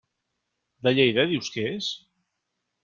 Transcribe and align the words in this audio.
De 0.87 0.95
Lleida 1.01 1.27
dius 1.33 1.55
que 1.57 1.69
és? 1.77 1.95